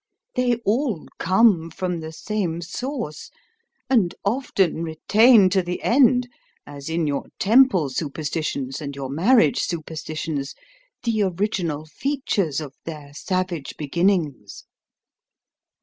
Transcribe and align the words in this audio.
They 0.33 0.55
all 0.65 1.05
come 1.19 1.69
from 1.69 1.99
the 1.99 2.11
same 2.11 2.61
source, 2.63 3.29
and 3.87 4.15
often 4.25 4.81
retain 4.81 5.47
to 5.51 5.61
the 5.61 5.83
end, 5.83 6.27
as 6.65 6.89
in 6.89 7.05
your 7.05 7.25
temple 7.37 7.87
superstitions 7.91 8.81
and 8.81 8.95
your 8.95 9.11
marriage 9.11 9.59
superstitions, 9.59 10.55
the 11.03 11.21
original 11.21 11.85
features 11.85 12.59
of 12.59 12.73
their 12.83 13.13
savage 13.13 13.75
beginnings. 13.77 14.63